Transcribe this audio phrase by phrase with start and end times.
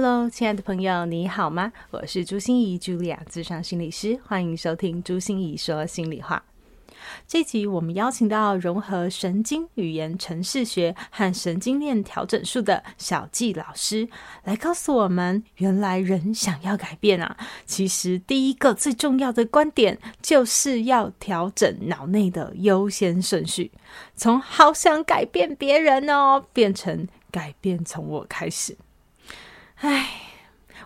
[0.00, 1.72] Hello，亲爱的朋友，你好吗？
[1.90, 6.40] 我是朱心仪，Julia，咨商心理师，欢迎收听朱心仪说心里话。
[7.26, 14.08] 这集我们邀请到融合神经语言程式学和神经链调整术的小纪老师，
[14.44, 23.72] 来告诉我们，原来人想要改变啊，其实第一个最重要的观点就是要调整脑内的优先顺序，
[24.14, 28.78] 从好想改变别人哦，变成改变从我开始。
[29.80, 30.08] 唉，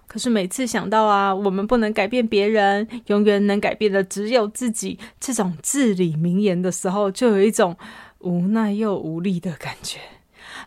[0.07, 7.77] 可是每次想到啊，我们不能改变别人，永远能改变的只有自己，这种至理名言的时候，就有一种
[8.19, 9.99] 无奈又无力的感觉。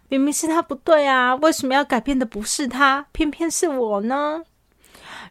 [0.10, 4.44] 明明是他不对啊，为什么要改变的不是他，偏偏是我呢？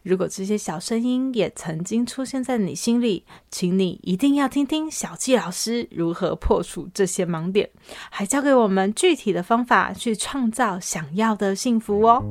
[0.04, 7.70] 如果这些小声音也曾经出现在你心里，请你一定要听听小纪老师如何破除这些盲点，
[8.10, 12.22] 还教给我们具体的方法去创造想要的幸福哦。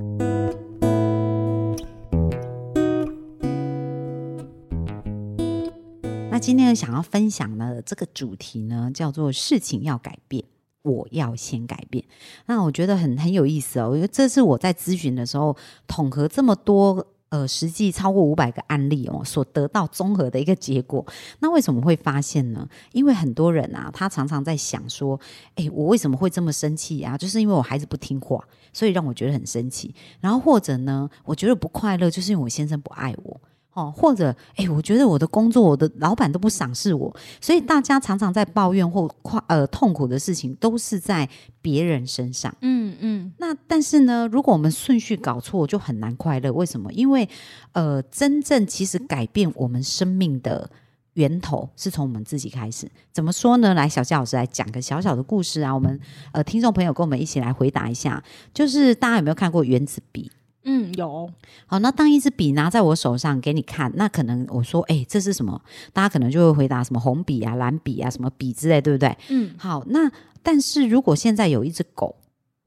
[6.30, 10.44] 那今天想要分享的这个主题呢，叫做“事情要改变，
[10.84, 12.06] 我要先改变”。
[12.46, 15.58] 那我觉得很很有意思哦，因为这是我在咨询的时候
[15.88, 17.08] 统合这么多。
[17.34, 21.04] 呃，实际超过五百个案例哦，所得到综合的一个结果。
[21.40, 22.70] 那为什么会发现呢？
[22.92, 25.20] 因为很多人啊，他常常在想说，
[25.56, 27.18] 诶，我为什么会这么生气啊？
[27.18, 29.96] 就是因为我孩子不听话，所以让我觉得很生气。
[30.20, 33.42] 然后或者呢，我觉得不快乐，就是因为我先生不爱我。
[33.74, 41.28] 哦，或者，哎，我觉得我的工作，我的老板都不赏识我，所以大家常常在抱怨或快呃痛苦的事情，都是在
[41.62, 42.56] 别人身上。
[42.62, 43.34] 嗯嗯。
[43.40, 46.52] 那但是呢，如果我们顺序搞错，就很难快乐。
[46.54, 46.94] 为什么？
[46.94, 47.28] 因为
[47.72, 50.70] 呃，真正其实改变我们生命的
[51.14, 52.88] 源头是从我们自己开始。
[53.12, 53.74] 怎么说呢？
[53.74, 55.74] 来，小纪老师来讲个小小的故事啊。
[55.74, 56.00] 我们
[56.32, 58.24] 呃，听众朋友跟我们一起来回答一下，
[58.54, 60.32] 就是大家有没有看过原子笔？
[60.66, 61.30] 嗯，有。
[61.66, 65.62] 好，那当一支笔拿在我手上给你看，那可能我说，哎、欸，这是什么？
[65.92, 69.18] 大家可能就会回答什么红笔啊、蓝笔啊、什么笔之类，对不对？
[69.30, 72.16] 嗯，好，那但是如果现在有一只狗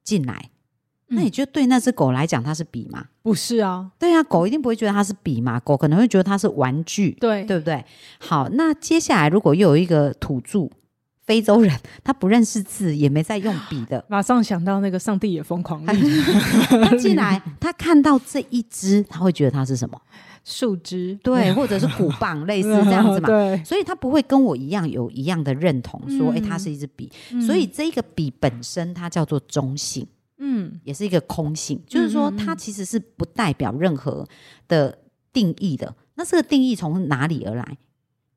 [0.05, 0.51] 进来，
[1.09, 3.07] 那你觉得对那只狗来讲它是笔吗？
[3.23, 7.85] 不是啊，对啊，狗一定不会觉得它是笔嘛，狗可能会觉得它是玩具，对，对不对？
[8.19, 10.71] 好，那接下来如果又有一个土著。
[11.27, 14.03] 非洲人，他不认识字，也没在用笔的。
[14.09, 15.85] 马上想到那个上帝也疯狂。
[15.87, 20.01] 他进来，他看到这一支，他会觉得它是什么？
[20.45, 23.27] 树枝，对，或者是鼓棒，类似这样子嘛。
[23.29, 27.11] 对，所以他不会跟我一样有一样的认同，说，哎、嗯，它是一支笔。
[27.45, 30.07] 所以这个笔本身，它叫做中性，
[30.39, 34.25] 嗯，也是一个空性，就是说，它其实是不代表任何
[34.69, 34.97] 的
[35.33, 35.93] 定义的。
[36.15, 37.77] 那这个定义从哪里而来？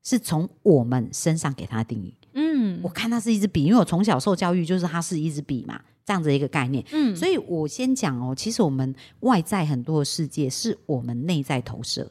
[0.02, 2.14] 是从我们身上给它的定义。
[2.34, 6.84] 嗯，我看它是一支笔，因为我从小受教育就是它是一支笔嘛，这样子一个概念。
[6.92, 12.10] 嗯，所以我先讲哦，其实我们外在很多的世界是我们内在投射，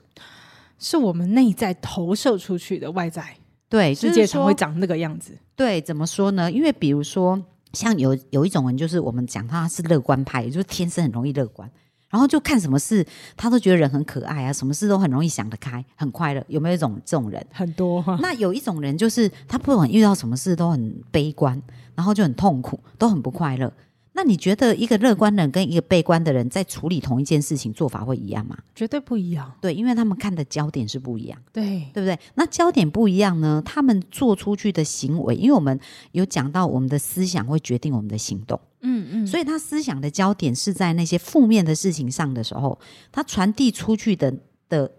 [0.77, 3.37] 是我们内在投射出去的外在，
[3.69, 5.37] 对，世界才会长那个样子。
[5.55, 6.51] 对，怎么说呢？
[6.51, 7.41] 因为比如说，
[7.73, 11.69] 像有有一种人，就是我们讲他是乐观派，也就是天生很容易乐观。
[12.09, 13.05] 然后就看什么事，
[13.37, 16.43] 他都觉得人很可爱啊，什么事都很容易想得开，很快乐。
[16.47, 17.45] 有没有一种这种人？
[17.51, 18.17] 很多啊。
[18.21, 21.61] 那有一种人，就是他不管遇到什么事都很悲观，
[21.95, 23.71] 然后就很痛苦，都很不快乐。
[24.19, 28.57] 那你觉得一个乐观的人跟一个悲观的人在处理同一件事情做法会一样吗？
[28.75, 29.49] 绝对不一样。
[29.61, 31.41] 对，因为他们看的焦点是不一样。
[31.53, 32.19] 对，对不对？
[32.35, 35.79] 那焦点不一样呢，他们做出去的行为，因为我们
[36.11, 38.59] 有讲到我们的思想会决定我们的行动。
[38.81, 39.25] 嗯嗯。
[39.25, 42.77] 所以他思想的焦点是在那些负面的事情上的时候，
[43.13, 44.35] 他传递出去的
[44.67, 44.91] 的。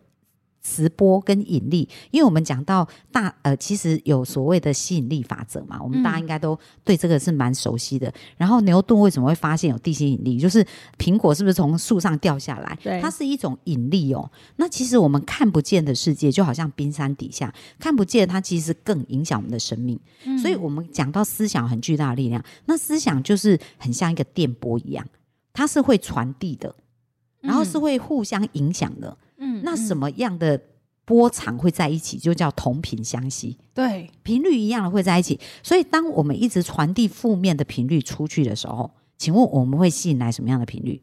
[0.63, 8.09] 磁波跟引力，因为我们讲到大呃，其实有所谓的吸引力法则嘛，我们大家应该都对这个是蛮熟悉的。
[8.09, 10.39] 嗯、然后牛顿为什么会发现有地心引力？
[10.39, 10.65] 就是
[10.99, 12.79] 苹果是不是从树上掉下来？
[12.83, 14.31] 对，它是一种引力哦。
[14.57, 19.99] 那其实我们看不见的世界，就好像冰山底下看不见，它其实更影响我们的生命。
[20.25, 25.07] 嗯、所以我们讲到思想很巨大的力量，那思想就是很像一个电波一样，
[25.53, 26.75] 它是会传递的，
[27.41, 29.09] 然后是会互相影响的。
[29.09, 30.61] 嗯嗯，那什么样的
[31.05, 33.59] 波长会在一起，就叫同频相吸。
[33.75, 35.41] 对，频率一样的会在一起。
[35.63, 41.01] 所以，当我们一直传递负面的频率出去的时候，请问我们会吸引来什么样的频率？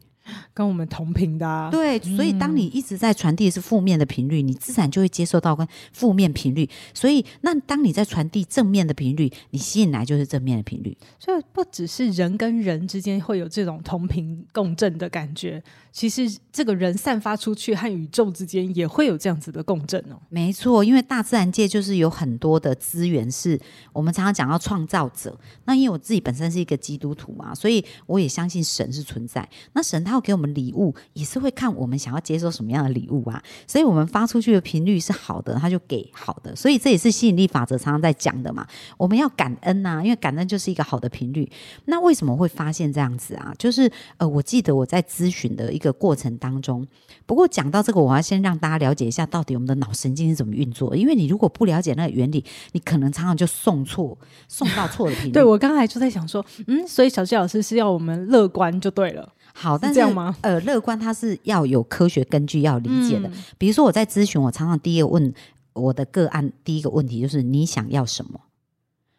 [0.52, 1.70] 跟我们同频的、啊。
[1.70, 6.68] 对，所以当你一直在传递的是负面的频率，嗯、你自然就会接受到跟负面频率。
[6.94, 10.96] 所以，那当你在传递正面的频率，你吸引来就是正面的频率。
[11.18, 20.20] 所以，不只是人跟人之间会有这种同频共振的感觉，其实这个人散发出去和宇宙之间也会有这样子的共振哦。
[20.28, 23.60] 没错，因为大自然界就是有很多的资源，是
[23.92, 25.38] 我们常常讲到创造者。
[25.64, 29.48] 那因为我自己本身是一个基督徒嘛，所以我也相信神是存在。
[29.72, 33.40] 那神他要给我们礼物，也是会看我们想要接受什么样的礼物啊。
[33.66, 36.54] 所以我们发出去的频率是好的，他就给好的。
[36.56, 38.66] 所以这也是吸引力法则常常在讲的嘛。
[38.96, 41.48] 我们要感恩呐、啊，因为感恩就是一个好的频率。
[41.84, 43.54] 那为什么会发现这样子啊？
[43.56, 46.86] 就是呃，我记得我在咨询的一个过程当中，
[47.24, 50.96] 不过讲到这个，我要先让大家了解一下，到底我们的脑神经是怎么运作。
[50.96, 54.16] 因为你如果不了解那个原理，你可能常常就送错，
[54.48, 55.32] 送到错的频率。
[55.38, 59.32] 对，我刚才就在想说，嗯，所以小谢老师是要我们乐观就对了。
[59.60, 60.36] 好，但是，是这样吗？
[60.42, 63.28] 呃，乐观它是要有科学根据，要理解的。
[63.28, 65.34] 嗯、比如说我在咨询，我常常第一个问
[65.72, 68.40] 我的个案，第一个问题就是你想要什么？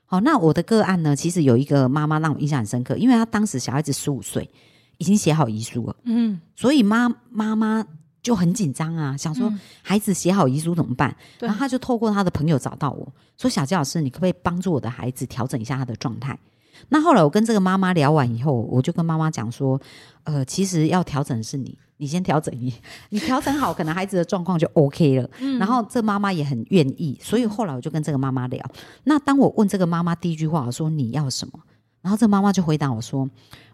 [0.05, 4.49] 好，那我的个案呢，其实有一个妈妈让我印象很深刻，因为她当时小孩子十五岁，
[4.97, 7.85] 已经写好遗书了，嗯，所以妈妈妈
[8.23, 11.11] 就很紧张啊，想说孩子写好遗书怎么办？
[11.39, 16.39] 嗯、然后她就透过她的朋友找到我说：“小杰老师，你可不可以帮助我的孩子调整一下他的状态？”
[16.87, 19.79] 那后来我跟这个妈妈聊完以后，我就跟妈妈讲说
[20.23, 22.73] ：“呃，其实要调整的是你，你先调整你，
[23.09, 25.29] 你调整好，可能孩子的状况就 OK 了。
[25.39, 28.65] 嗯”然后这妈妈也很愿意，所以后来我就跟这个妈妈聊。
[29.03, 31.59] 那当我问这个妈妈第一句话，我说：“你要什么？”
[32.01, 33.29] 然后这妈妈就回答我说：“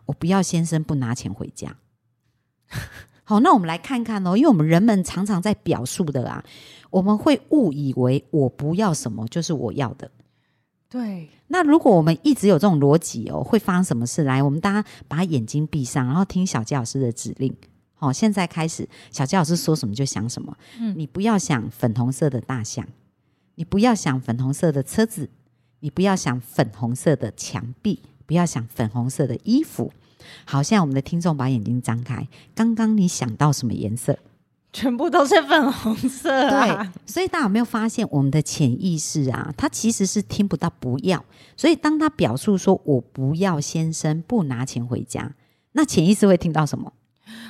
[0.07, 1.75] 我不要先生不拿钱回家。”
[3.23, 6.43] 好，那我们来看看哦，因为我们人们常常在表述的啊，
[6.91, 10.09] 我们会误以为我不要什么就是我要的。
[10.89, 14.23] 对，那如果我们一直有这种逻辑哦，会发生什么事？
[14.23, 17.55] 来，我们大家把眼睛闭上，然后听小杰老师的指令。
[17.93, 20.57] 好，现在开始，小杰老师说什么就想什么。
[20.79, 22.85] 嗯，你不要想粉红色的大象，
[23.55, 25.29] 你不要想粉红色的车子，
[25.79, 29.93] 你不要想粉红色的墙壁，不要想粉红色的衣服。
[30.43, 34.17] 好，现在我们的听众把眼睛张开，刚刚你想到什么颜色？
[34.75, 36.83] 全部都是粉红色啊。
[36.83, 41.23] 对，所以大家有没有发现，我们的潜意识啊，它其实是听不到不要。
[41.55, 45.33] 所以当他表述说“我不要先生不拿钱回家”，
[45.71, 46.91] 那潜意识会听到什么？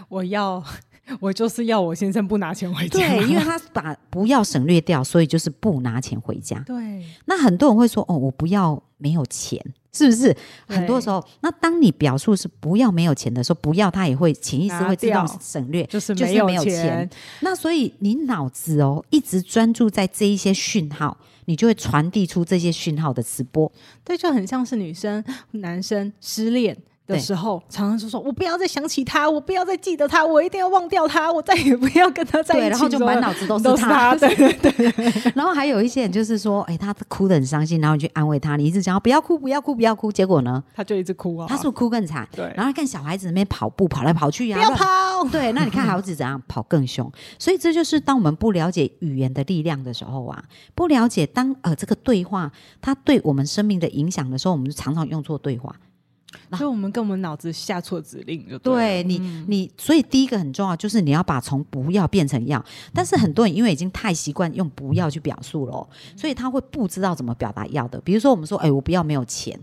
[0.08, 0.64] 我要，
[1.20, 3.00] 我就是要我先生不拿钱回家。
[3.00, 6.60] 对，因为他把“不要”省略掉，所以就是不拿钱回家。
[6.68, 7.04] 对。
[7.26, 9.60] 那很多人会说：“哦，我不要没有钱。”
[9.96, 10.36] 是不是
[10.68, 11.26] 很多时候？
[11.40, 16.36] 那当你表述是不要没有钱的时候，不要他也会潜意识会自动省略，就是没有钱。
[16.36, 17.10] 就是没有钱。
[17.40, 23.72] 那所以你脑子哦一直专注在这一些讯号，你就会传递出这些讯号的直播。
[24.04, 26.76] 对，就很像是女生、男生失恋。
[27.08, 34.16] 的时候，常常就说：“我不要再想起他，我不要再记得他，我一定要忘掉他，我再也不要跟他在一起。”然后就满脑子都是他。
[34.16, 35.32] 对对 对。
[35.36, 41.46] 然后还有一些人就是说：“哎，他哭得很伤心，然后你去安慰他，你一直讲不要哭，不要哭，不要哭。”结果呢，他就一直哭啊。
[41.48, 42.28] 他是不是哭更惨？
[42.36, 42.52] 对。
[42.56, 44.86] 然后看小孩子那边跑步，跑来跑去啊，不要跑。
[45.32, 47.12] 对， 那你看孩子怎样跑更凶？
[47.38, 50.44] 所以这就是当我们不了解语言的力量的时候啊，
[50.74, 55.76] 不了解当呃这个对话它对我们生命的影响的时候，我们就常常用错对话。
[56.52, 62.64] 所以我们跟我们脑子下错指令就对，对你，嗯、你所以第一个很重要，就是你要把从不要变成要。
[62.94, 68.00] 但是很多人因为已经太习惯用不要去表述了，所以他会不知道怎么表达要的。
[68.02, 69.60] 比如说我们说，哎，我不要没有钱，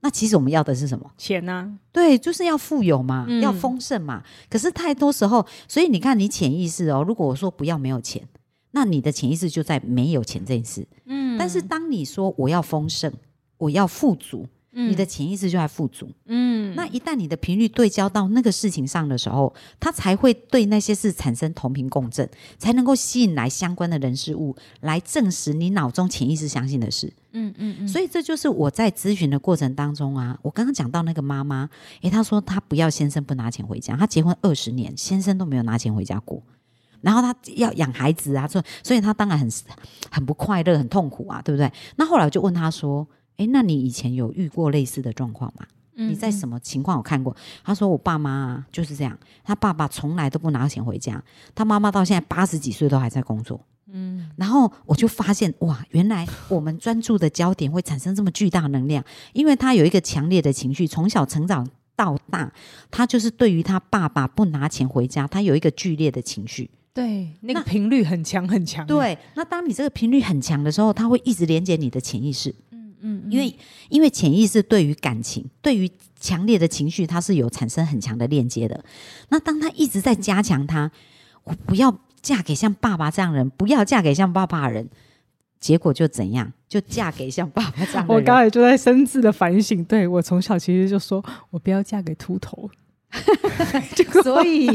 [0.00, 1.10] 那其实我们要的是什么？
[1.16, 1.72] 钱呢、啊？
[1.92, 4.22] 对，就是要富有嘛，嗯、要丰盛嘛。
[4.50, 8.26] 可是太多时候，所以你看，你潜意识哦，如果我说不要没有钱，
[8.72, 10.86] 那你的潜意识就在没有钱这件事。
[11.06, 13.12] 嗯，但是当你说我要丰盛，
[13.58, 14.46] 我要富足。
[14.74, 22.26] 你的潜意识就在富足，嗯，那一旦你的频率对焦到那个事情上的时候，它才会对那些事产生同频共振，
[22.56, 27.88] 才能够吸引来相关的人事物来证实你脑中潜意识相信的事，嗯嗯嗯。
[27.88, 31.68] 所以这就是我在咨询的过程当中啊，我刚刚讲到那个妈妈，
[32.00, 36.42] 诶，她说她不要先生不拿钱回家，她结婚二十年，先生都没有拿钱回家过，
[37.02, 39.46] 然后她要养孩子啊，所所以她当然很
[40.10, 41.70] 很不快乐，很痛苦啊，对不对？
[41.96, 43.06] 那后来我就问她说。
[43.36, 45.66] 诶，那你以前有遇过类似的状况吗？
[45.96, 47.36] 嗯、你在什么情况有看过？
[47.62, 51.22] 他说我爸妈啊就是这样，他爸爸从来都不拿钱回家，
[51.54, 53.60] 他妈妈到现在八十几岁都还在工作。
[53.94, 62.50] 嗯，然后我就发现哇，原来我们专注的焦点会产生这么巨大能量，因为他有一个强烈的情绪，从小成长到大，
[62.90, 66.70] 他就是对于他爸爸不拿钱回家，他有一个剧烈的情绪。
[66.94, 68.86] 对，那个频率很强很强。
[68.86, 72.54] 对，那当你这个频率很强的时候，他会一直连接你的潜意识。
[73.02, 73.54] 嗯，因为
[73.88, 78.84] 因为潜意识对于感情、对于强烈的情绪，它是有产生很强的链接的。
[79.28, 80.90] 那当他一直在加强他，
[81.44, 84.88] 我不要嫁给像爸爸这样的人，不要嫁给像爸爸的人，
[85.58, 86.52] 结果就怎样？
[86.68, 88.16] 就嫁给像爸爸这样的人。
[88.16, 92.70] 我刚才就在深自的反省，对，我从小其实就说我不要嫁给秃头。
[94.22, 94.70] 所以，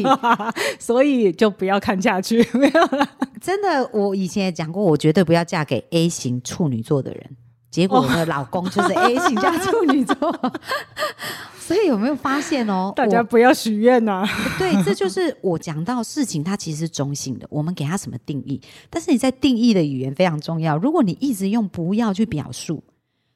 [0.78, 2.38] 所以就不要看下去。
[2.54, 3.10] 没有了，
[3.42, 7.36] 真的，我以前也讲过，我绝对不要嫁给 A 型处女座的人。
[7.70, 10.16] 结果我的老公就是 A 型加处女座。
[11.60, 12.94] 所以有没有发现哦？
[12.96, 14.26] 大家不要许愿呐。
[14.58, 17.46] 对，这就是我讲到事情，它其实是中性的。
[17.50, 18.62] 我们给它什么定义？
[18.90, 20.78] 但是你在定义的语言非常重要。
[20.78, 22.82] 如果你一直用不要去表述，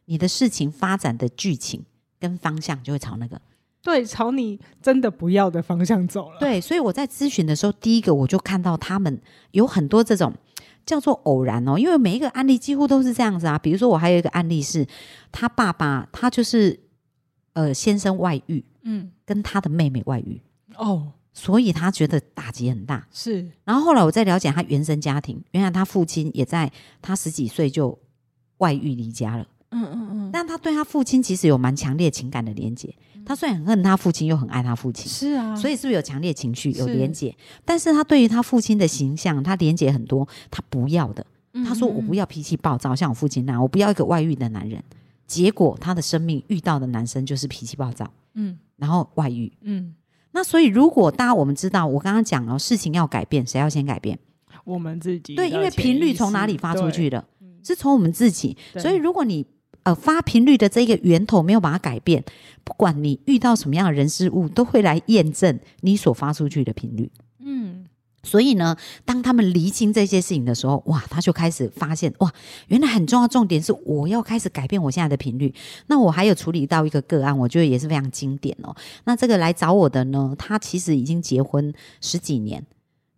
[0.06, 1.84] 你的事情发展的剧情
[2.22, 3.42] 跟方向就会朝那个。
[3.84, 6.38] 对，朝你真的不要的方向走了。
[6.40, 9.20] 对，所以我在咨询的时候，第一个我就看到他们
[9.52, 10.34] 有很多这种
[10.86, 13.58] 叫做偶然哦，因为每一个案例几乎都是这样子啊。
[13.58, 14.86] 比如说，我还有一个案例是，
[15.32, 16.80] 他爸爸他就是
[17.54, 20.42] 呃先生外遇，嗯，跟他的妹妹外遇
[20.76, 23.08] 哦，所以他觉得打击很大。
[23.12, 26.72] 是，然后后来我再了解他原生家庭，原来他父亲也在
[27.02, 27.98] 他十几岁就
[28.58, 29.48] 外遇离家了。
[29.70, 32.94] 嗯嗯嗯，但他对他父亲其实有蛮强烈情感的连结。
[33.26, 37.36] 他虽然很恨他父亲，又很爱他父亲，是啊，所以是不是有强烈情绪，有连结？
[37.64, 41.26] 但是他对于他父亲的形象，他连结很多，他不要的。
[41.66, 44.82] 他说：“我不要脾气暴躁，像我父亲那样，我不要一个外遇的男人。”
[45.28, 49.94] 结果他的生命遇到的男生就是脾气暴躁，嗯，然后外遇，嗯。
[50.32, 54.18] 那所以如果大家我们知道，我刚刚讲了，事情要改变，谁要先改变？
[54.64, 55.36] 我们自己。
[55.36, 57.26] 对，因为频率从哪里发出去的？
[57.64, 58.56] 是从我们自己。
[58.78, 59.46] 所以如果你
[59.84, 62.24] 呃，发频率的这个源头没有把它改变，
[62.64, 67.12] 不管你遇到什么样的人事物，都会来验证你所发出去的频率。
[67.40, 67.86] 嗯，
[68.22, 72.32] 所以呢，当他们厘清这些事情的时候，哇，他就开始发现，哇，
[72.68, 75.52] 原来很重要重点是我要开始改变我现在的频率。
[75.88, 78.76] 那我还有处理到一个个案，我觉得也是非常经典哦。
[79.06, 82.64] 那这个来找我的呢，他其实已经结婚十几年。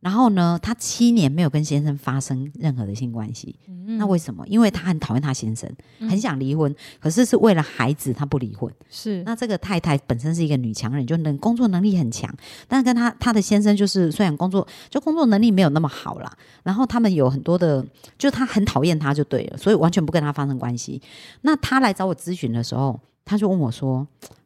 [0.03, 3.55] 然后呢，她七年没有跟先生发生任何的性关系。
[3.67, 4.45] 嗯、那为什么？
[4.47, 8.71] 因为她很讨厌她先生，嗯、很想离婚，可是是为了孩子，她不离婚。
[8.89, 9.23] 是。
[9.23, 12.29] 那这个太太本身是一个女强人，就能工作能力很强，
[12.67, 16.29] 但是跟她她的先生就是虽然工作就工作能力没有那么好啦，
[16.63, 17.85] 然后他们有很多的，
[18.17, 21.01] 就她很讨厌他就对了，所以完全不跟他发生关系。
[21.41, 24.05] 那她来找我咨询的时候，她就问我说。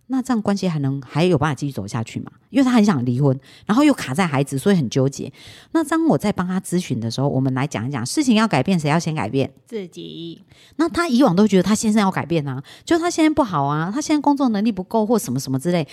[0.10, 2.32] 那这样关系还能还有办法继续走下去吗？
[2.50, 5.32] 因为他很想离婚，然后又卡在孩子，所以很纠结。
[5.74, 9.52] 那当我在帮他咨询的时候，我们来讲一讲事情要改变，谁要先改变？
[9.66, 10.42] 自己。
[10.78, 15.86] 那他以往都觉得他先生要改变啊，就他现在不好啊，他现在工作能力不够或什么什么之类。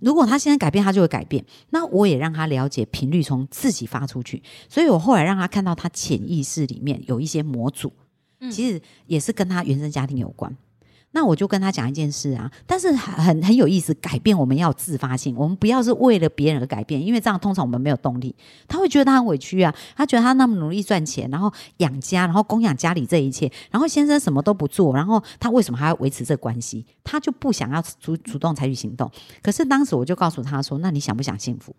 [0.00, 1.42] 如果他现在改变，他就会改变。
[1.70, 7.90] 那我也让他了解频率从自己发出去，所以我后来让他看到他潜意识里面有一些模组，
[8.50, 10.54] 其实也是跟他原生家庭有关。
[11.12, 18.34] 那我就跟他讲一件事啊，但是很很有意思，改变我们要自发性，我们不要是为了别人而改变，因为这样通常我们没有动力。
[18.66, 26.86] 他会觉得他很委屈啊，他觉得他那么努力赚钱，然后养家，然后供养家里这一切，然后先生什么都不做，然后他为什么还要维持这关系？
[27.04, 29.10] 他就不想要主主动采取行动。
[29.42, 31.76] 可是当时我就告诉他说：“那你想不想幸福？”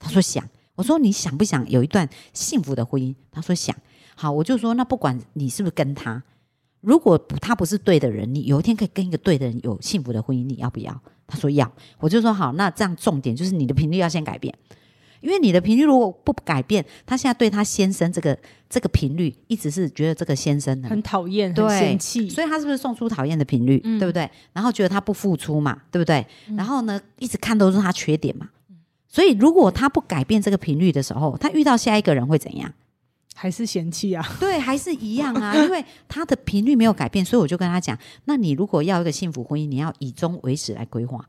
[0.00, 0.42] 他说想。
[0.74, 3.76] 我说：“你想不想有一段幸福的婚姻？”他说想。
[4.14, 6.22] 好，我就说：“那不管你是不是跟他。”
[6.82, 11.00] 如果他不是对的人，你有一天可以跟一个对的人有幸福的婚姻，你要不要？
[11.26, 12.52] 他说要，我就说好。
[12.52, 14.54] 那这样重点就是你的频率要先改变，
[15.20, 18.36] 因为你的频率如果不改变，他现在对他先生这个
[18.68, 23.80] 这个频率一直是觉得这个先生很讨厌、很嫌弃，所以他是不是送出讨厌的频率？
[23.84, 24.28] 嗯、对不对？
[24.52, 26.26] 然后觉得他不付出嘛，对不对？
[26.48, 28.48] 嗯、然后呢，一直看都是他缺点嘛。
[29.08, 32.72] 所以如果他不改变这个频率的时候，他遇到下一个人会怎样？
[33.34, 34.24] 还是嫌弃啊？
[34.38, 41.24] 对，还是一样啊， 因为他的频率没有改变，所以我就跟他讲：那你如果要一个幸福婚姻，你要以终为始来规划。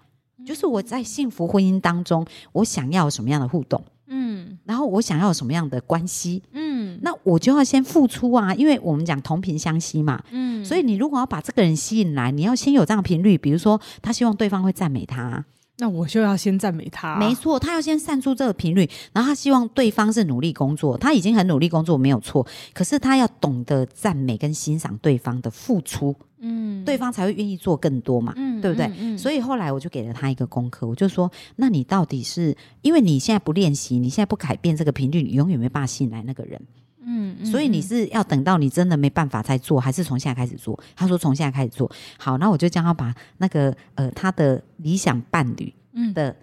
[0.46, 3.82] 就是我在幸福婚姻当中，我想要什么样的互动？
[4.08, 6.44] 嗯，然后我想要什么样的关系？
[6.52, 10.22] 嗯，那我就要先付出啊，因为我们讲同频相吸嘛。
[10.32, 15.46] 嗯，所以你如果要把这个人吸引来，你要先有这样的频率，比如说他希望对方会赞美他。
[15.84, 17.20] 那我就要先赞美他啊。
[17.20, 28.86] 没错，他要先散出这个频率，然后他希望对方是努力工作，他已经很努力工作没有错，可是他要懂得赞美跟欣赏对方的付出，嗯，对方才会愿意做更多嘛，嗯，对不对？
[28.86, 36.62] 嗯，嗯，所以后来我就给了他一个功课，我就说，那你到底是因为你现在不练习，你现在不改变这个频率，你永远没办法吸引来那个人。
[37.06, 40.80] 嗯，嗯，所以你是要等到你真的没办法再做，还是从现在开始做？
[40.96, 41.92] 他说从现在开始做。
[42.18, 45.74] 好，那我就将他把那个呃他的理想伴侣
[46.14, 46.36] 的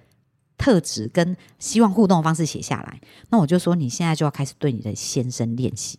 [0.59, 3.01] 特质跟希望互动的方式写下来。
[3.31, 5.99] 那我就说你现在就要开始对你的先生练习。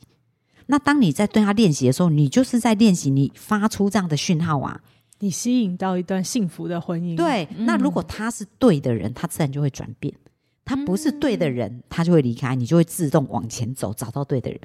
[0.67, 4.79] 那当你在对他练习的时候，你就是在练习你发出这样的讯号啊。
[5.19, 7.15] 你吸引到一段幸福的婚姻。
[7.15, 10.11] 对，嗯、那如果他是对的人，他自然就会转变；
[10.63, 14.59] 他不是对的人，他就会离开，你就会自动往前走，找到对的人。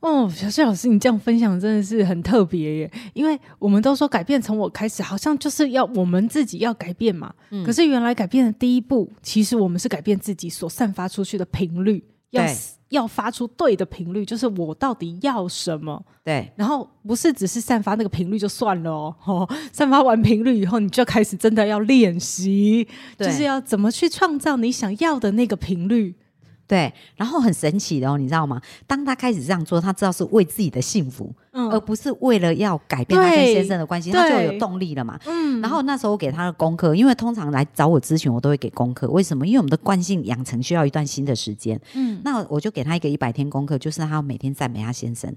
[0.00, 2.92] 哦，小谢老师，你这样分享真的是很特别耶！
[3.14, 7.34] 因为我们都说改变从我开始，好像就是要我们自己要改变嘛。
[7.50, 12.04] 嗯、可是原来改变的第一步，其实我们是改变自己所散发出去的频率，
[12.36, 12.56] 要对
[12.90, 16.00] 要发出对的频率，就是我到底要什么？
[16.22, 16.52] 对。
[16.54, 22.86] 然后不是只是散发那个频率就算了哦， 哦，散发完频率以后，你就开始真的要练习，
[23.18, 26.14] 就是要怎么去创造你想要的那个频率。
[26.68, 28.60] 对，然后很神奇的哦，你知道吗？
[28.86, 35.18] 当他开始这样做，他知道是为自己的幸福，嗯、而不是为了要改变他跟先生的关系，对他就有动力了嘛。
[35.26, 39.08] 嗯，然后那时候我给他的功课，因为通常来找我咨询，我都会给功课。
[39.08, 39.46] 为什么？
[39.46, 41.80] 因为我们的惯性养成需要一段新的时间。
[41.94, 45.34] 嗯，那我就给他一个一百天功课，就是他要每天赞美他先生。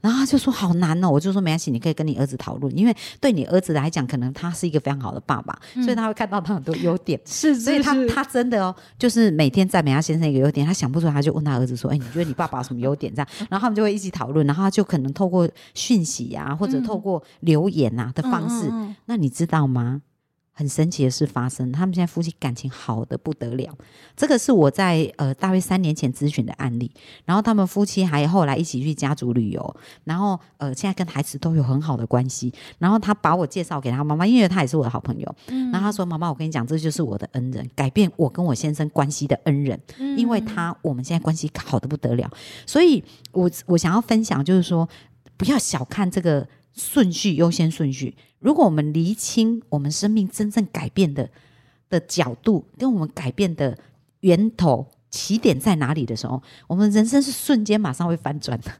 [0.00, 7.20] 然后他就说好难哦，我就说没关系，你可以跟你儿子讨论，因为对你儿子来讲，可能他是一个非常好的爸爸，嗯、所以他会看到他很多优点。
[7.24, 20.02] 是，所以他他真的哦，就是每天赞美他先生一个优点，他想不出来，他就问他儿子说：“哎，你觉得你爸爸有什么优点？”这样，然后他们就会一起讨论，然后他就可能透过讯息啊，或者透过留言啊的方式，嗯嗯嗯、那你知道吗？
[20.56, 23.76] 很神奇的事发生，他们现在夫妻感情好的不得了。
[24.14, 26.88] 这个是我在呃大约三年前咨询的案例。
[27.24, 32.54] 然后他们夫妻还后来一起去家族旅游，然后呃现在跟孩子都有很好的关系。
[32.78, 35.34] 然后他把我介绍给他妈妈，因为他也是我的好朋友。
[35.48, 42.30] 嗯、然后他说：“妈妈，我跟你讲，这就是我的恩人，改变我跟我先生关系的恩人，嗯、因为他我们现在关系好的不得了。
[42.64, 44.88] 所以我我想要分享就是说，
[45.36, 48.16] 不要小看这个。”顺序优先顺序。
[48.40, 51.30] 如果我们厘清我们生命真正改变的
[51.88, 53.78] 的角度，跟我们改变的
[54.22, 58.72] 源头起点在哪里的时候，我们人生是瞬间马上会翻转的。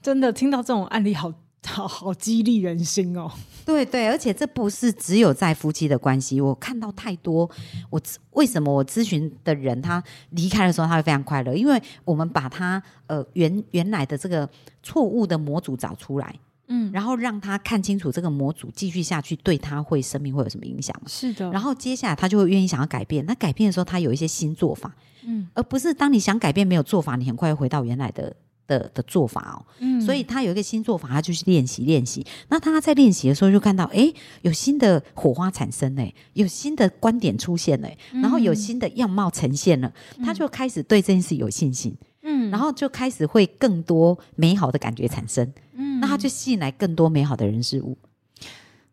[0.00, 1.30] 真的听到这种案例好，
[1.70, 3.30] 好好好激励人心哦。
[3.64, 7.48] 对对，而且这不是只有在夫妻的关系，我看到太多。
[7.88, 8.00] 我
[8.32, 11.54] 为什么我咨询的人他离开的时候他会非常快乐？
[11.54, 14.48] 因为我们把他呃原原来的这个
[14.82, 16.34] 错误的模组找出来。
[16.72, 20.94] 嗯，然后让他看清楚这个模组继续下去对他会生命会有什么影响？
[21.04, 21.50] 是的。
[21.50, 23.26] 然后接下来他就会愿意想要改变。
[23.26, 28.36] 那改变的时候，他有一些新做法，嗯，而不是当你想改变没有做法，你很快会回到原来的
[28.70, 29.58] 的的做法哦。
[29.80, 32.24] 嗯，所以他有一个新做法，他就去练习练习。
[32.48, 41.94] 那他在练习的时候就看到，哎，有新的火花产生嘞，有新的观点出现嘞，然后有新的样貌呈现了，嗯，他就开始对这件事有信心。
[42.22, 45.52] 嗯，然后就开始会更多美好的感觉产生。
[45.74, 47.96] 嗯那他就吸引来更多美好的人事物。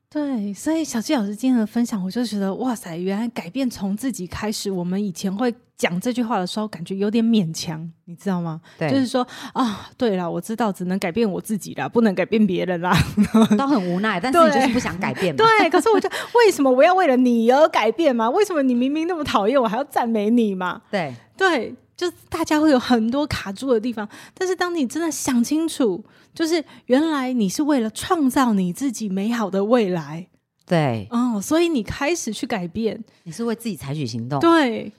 [0.09, 4.71] 对，所以小纪老师今天的分享，我就觉得哇塞，原来改变从自己开始。
[4.71, 8.59] 我们以前会讲这句话的时候，感觉有点勉强，你知道吗？
[8.77, 12.91] 对，就是说啊，对了，我知道只能改变我自己了，不能改变别人啦，
[13.57, 14.19] 都很无奈。
[14.19, 15.37] 但是你就是不想改变嘛。
[15.37, 18.29] 对，可是我就为什么我要为了你而改变嘛？
[18.29, 20.81] 为什么你明明那么讨厌我，还要赞美你嘛？
[20.89, 21.75] 对对。
[21.97, 30.27] 就是大家会有很多卡住的地方，但是当你真的想清楚，就是原来你是为了创造你自己美好的未来，
[30.67, 34.91] 对，哦，所以你开始去改变，你是为自己采取行动，对。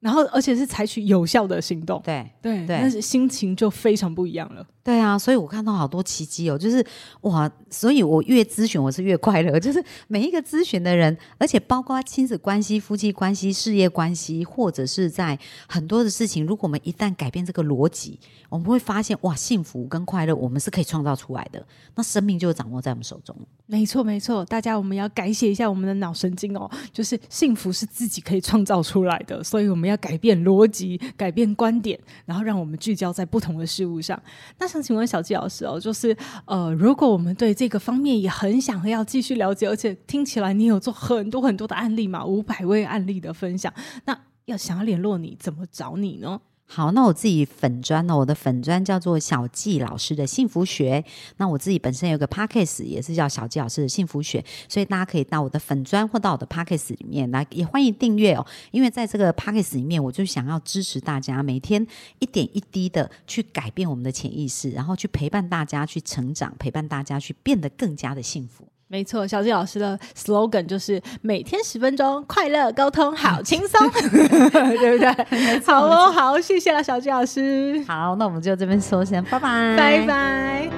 [0.00, 4.64] 然后，而且是采取有效的行动，对对对，但是心情就非常不一样了。
[4.88, 6.82] 对啊，所以我看到好多奇迹哦，就是
[7.22, 23.36] 哇，所以我越咨询我是越快乐，就是每一个咨询的人，而且包括亲子关系、夫妻关系、事业关系，或者是在很多的事情，如果我们一旦改变这个逻辑，我们会发现哇，幸福跟快乐我们是可以创造出来的，那生命就掌握在我们手中。
[23.66, 29.88] 没错没错，大家我们要改写一下我们的脑神经哦，就是幸福是自己可以创造出来的，所以我们。
[29.88, 34.22] 要改变逻辑，改变观点，然后让我们聚焦在不同的事物上。
[34.58, 43.72] 那请问小纪老师哦，就是呃，如果我们对这个方面也很想要继续了解，而且听起来你有做很多很多的案例嘛，五百位案例的分享，
[44.04, 46.40] 那要想要联络你，怎么找你呢？
[46.70, 48.14] 好，那我自己粉砖呢？
[48.14, 51.02] 我的粉砖叫做小纪老师的幸福学。
[51.38, 58.46] 那我自己本身有个 Podcast 也是叫小纪老师的幸福学，所以大家可以到我的粉砖或到我的 Podcast 里面来，也欢迎订阅哦。
[58.70, 61.84] 因为在这个 Podcast 里面，我就想要支持大家每天
[62.18, 68.68] 一点一滴的去改变我们的潜意识，然后去陪伴大家去成长，陪伴大家去变得更加的幸福。
[68.90, 75.60] 没错，小纪老师的 slogan 就是每天十分钟，快乐沟通，好轻松， 对不对？
[75.60, 77.84] 好哦，好，谢谢了，小纪老师。
[77.86, 80.70] 好，那我们就这边说先，拜拜，拜拜。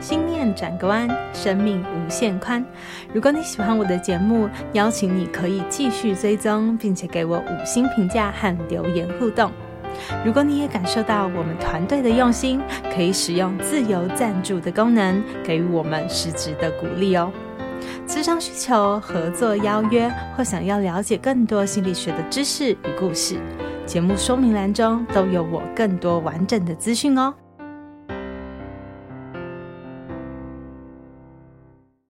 [0.00, 2.64] 心念转个弯，生命无限宽。
[3.12, 9.50] 如果你喜欢我的节目，邀请你可以继续追踪，并且给我五星评价和留言互动。
[10.24, 12.60] 如果你也感受到我们团队的用心，
[12.94, 17.30] 可以使用自由赞助的功能，给予我们实质的鼓励哦。
[18.06, 23.36] 咨商需求、合作邀约，或想要了解更多心理学的知识与故事，
[23.84, 27.34] 节目说明栏中都有我更多完整的资讯哦。